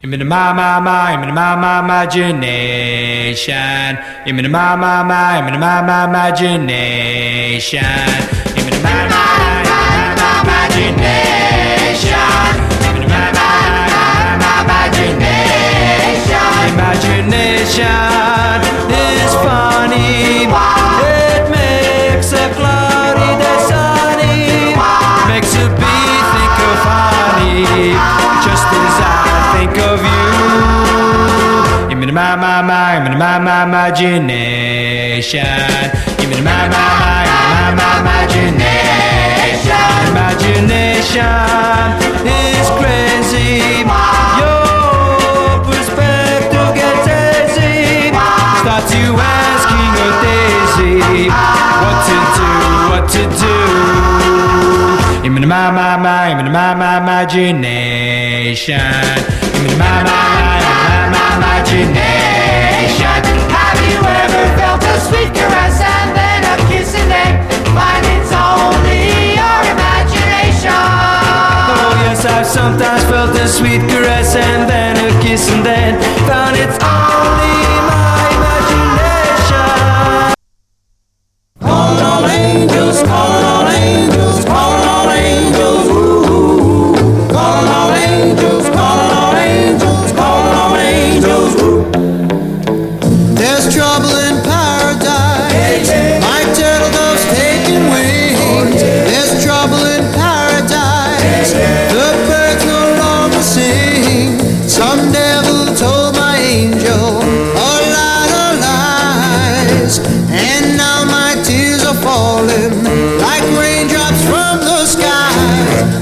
In 0.00 0.10
my 0.28 0.52
my 0.52 0.78
my, 0.78 1.12
in 1.12 1.34
my 1.34 1.56
my 1.56 1.80
imagination. 1.80 3.52
I'm 3.52 4.38
in 4.38 4.48
my 4.48 4.76
my 4.76 5.02
my, 5.02 5.38
in 5.52 5.58
my 5.58 5.82
my 5.82 6.04
imagination. 6.04 7.80
I'm 7.82 8.72
in 8.72 8.80
my 8.80 9.08
my, 9.08 9.37
my 32.18 32.34
my 32.34 32.62
my, 32.62 32.96
I'm 32.96 33.06
in 33.12 33.14
my 33.16 33.38
my 33.38 33.62
imagination. 33.62 35.38
I'm 36.18 36.32
in 36.34 36.42
my 36.42 36.66
my 36.66 36.86
my, 36.98 37.78
my 37.78 37.78
my 37.78 37.94
imagination. 38.02 38.58
Imagination 40.10 41.30
is 42.26 42.68
crazy. 42.80 43.86
Your 44.42 45.62
perspective 45.62 46.70
gets 46.74 47.06
hazy. 47.06 48.10
Starts 48.62 48.90
you 48.98 49.14
asking 49.14 49.94
a 50.02 50.10
daisy 50.26 50.98
what 51.82 51.98
to 52.08 52.18
do, 52.38 52.50
what 52.90 53.04
to 53.14 53.22
do. 53.44 53.56
I'm 55.22 55.34
in 55.38 55.44
my 55.46 55.70
my 55.70 55.94
my, 56.02 56.34
I'm 56.34 56.40
in 56.44 56.50
my 56.50 56.74
my 56.74 56.94
imagination. 56.98 58.80
I'm 58.82 59.66
in 59.70 59.78
my 59.78 60.02
my 60.02 60.10
my, 60.10 60.18
my 60.34 60.58
my 60.62 60.67
imagination. 61.38 63.22
Have 63.54 63.80
you 63.86 63.98
ever 64.02 64.44
felt 64.58 64.82
a 64.82 64.96
sweet 65.06 65.30
caress 65.30 65.78
and 65.78 66.10
then 66.18 66.40
a 66.42 66.56
kiss 66.66 66.94
and 66.98 67.10
then 67.10 67.32
find 67.76 68.02
it's 68.14 68.32
only 68.34 69.38
your 69.38 69.60
imagination? 69.74 70.74
Oh 70.74 71.94
yes, 72.02 72.26
I've 72.26 72.46
sometimes 72.46 73.04
felt 73.04 73.36
a 73.38 73.46
sweet 73.46 73.82
caress 73.90 74.34
and 74.34 74.68
then 74.68 74.98
a 74.98 75.10
kiss 75.22 75.50
and 75.52 75.64
then 75.64 75.94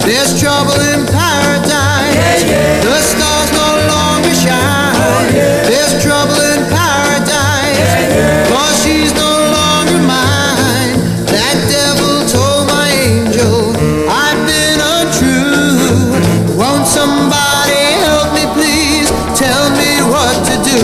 There's 0.06 0.40
trouble 0.40 0.78
in 0.94 1.04
paradise, 1.06 2.46
the 2.86 2.94
stars 3.02 3.50
no 3.52 3.68
longer 3.90 4.34
shine. 4.34 4.94
Oh, 5.02 5.26
There's 5.66 6.00
trouble 6.02 6.38
in 6.54 6.62
paradise, 6.70 8.46
cause 8.48 8.84
she's 8.84 9.12
no 9.14 9.32
longer 9.50 9.98
mine. 10.06 10.94
That 11.26 11.58
devil 11.66 12.22
told 12.30 12.68
my 12.70 12.86
angel 12.86 13.74
I've 14.06 14.40
been 14.46 14.78
untrue. 14.78 16.54
Won't 16.54 16.86
somebody 16.86 17.82
help 18.06 18.30
me, 18.30 18.46
please? 18.54 19.10
Tell 19.34 19.66
me 19.74 19.90
what 20.06 20.36
to 20.48 20.54
do. 20.70 20.80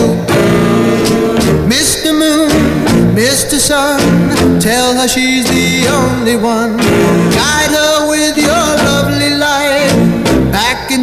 Mr. 1.71 2.11
Moon, 2.11 2.51
Mr. 3.15 3.59
Sun, 3.59 4.59
tell 4.59 4.95
her 4.95 5.07
she's 5.07 5.47
the 5.47 5.87
only 5.89 6.35
one. 6.35 6.77
Guide 7.31 7.71
her 7.71 8.09
with 8.11 8.37
your 8.37 8.51
lovely 8.51 8.51
light 8.51 8.61
back 8.61 8.62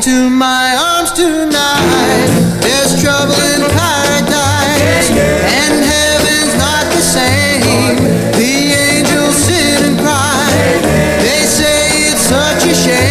into 0.09 0.29
my 0.29 0.75
arms 0.75 1.11
tonight. 1.11 2.27
There's 2.61 3.01
trouble 3.01 3.33
in 3.53 3.61
paradise, 3.77 5.09
and 5.11 5.83
heaven's 5.85 6.55
not 6.57 6.85
the 6.93 7.01
same. 7.01 7.95
The 8.33 8.53
angels 8.87 9.35
sit 9.35 9.81
and 9.85 9.99
cry, 9.99 10.81
they 11.21 11.45
say 11.45 12.09
it's 12.09 12.21
such 12.21 12.65
a 12.65 12.75
shame. 12.75 13.09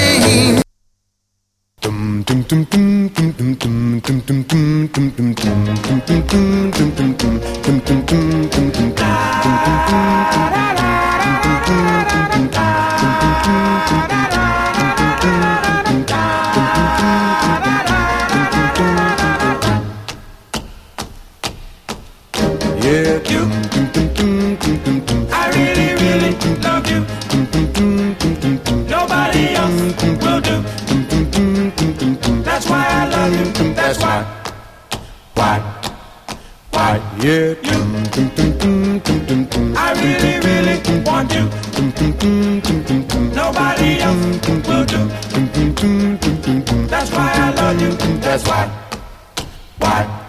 You. 23.27 23.51
I 25.33 25.51
really, 25.51 25.93
really 26.03 26.33
love 26.63 26.87
you. 26.89 27.01
Nobody 28.87 29.55
else 29.57 29.81
will 30.23 30.41
do. 30.41 30.63
That's 32.43 32.67
why 32.71 32.87
I 32.87 33.09
love 33.09 33.33
you. 33.35 33.75
That's 33.75 33.99
why. 33.99 34.23
Why? 35.35 35.59
Why? 36.71 37.01
Yeah. 37.19 37.55
You. 37.67 37.79
I 39.77 39.93
really, 39.99 40.39
really 40.47 40.77
want 41.05 41.33
you. 41.35 41.51
Nobody 43.35 44.01
else 44.01 44.25
will 44.69 44.85
do. 44.85 45.09
That's 46.87 47.11
why 47.11 47.33
I 47.35 47.51
love 47.57 47.81
you. 47.83 47.93
That's 48.21 48.45
why. 48.47 48.71
Why? 49.79 50.28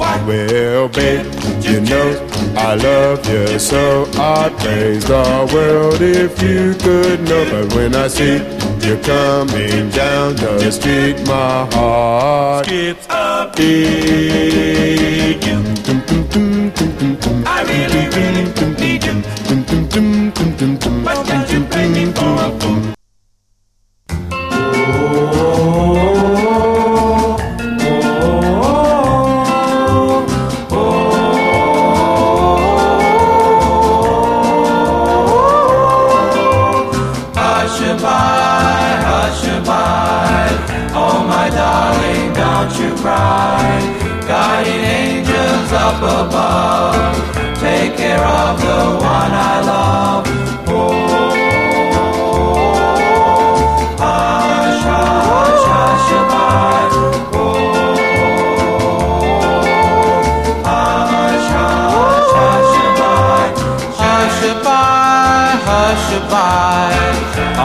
Well, 0.00 0.88
babe, 0.88 1.26
you 1.60 1.80
know 1.82 2.30
I 2.56 2.74
love 2.74 3.28
you 3.28 3.58
so 3.58 4.06
I'd 4.14 4.56
praise 4.58 5.04
the 5.04 5.50
world 5.52 6.00
if 6.00 6.42
you 6.42 6.74
could 6.74 7.20
know. 7.22 7.44
But 7.50 7.74
when 7.74 7.94
I 7.94 8.08
see 8.08 8.38
you 8.86 8.96
coming 9.02 9.90
down 9.90 10.36
the 10.36 10.70
street, 10.70 11.26
my 11.26 11.66
heart 11.74 12.66
skips 12.66 13.06
a 13.10 13.52
beat. 13.54 15.19
Cry 43.50 43.80
Guardian 44.26 44.84
angels 44.84 45.72
up 45.72 45.98
above. 45.98 47.16
Take 47.58 47.96
care 47.96 48.24
of 48.24 48.60
the 48.60 48.78
one 49.16 49.32
I 49.32 49.60
love. 49.72 50.24
Oh, 50.68 50.90
hush, 53.98 54.82
hush, 54.90 55.64
hush-a-bye 55.72 56.88
Oh, 57.34 57.48
hush, 60.68 61.48
hush, 61.56 62.30
hush-a-bye 62.38 63.50
Hush-a-bye, 64.02 65.54
hush-a-bye 65.70 66.98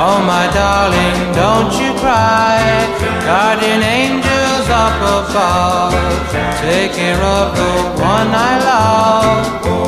Oh 0.04 0.18
my 0.32 0.46
darling, 0.60 1.18
don't 1.42 1.74
you 1.82 1.92
cry. 2.02 2.60
Guardian 3.26 3.82
angels 3.84 4.35
up 4.96 5.30
above 5.30 5.94
Take 6.62 6.94
care 6.94 7.22
of 7.22 7.56
the 7.56 8.02
one 8.02 8.30
I 8.34 8.54
love 8.70 9.85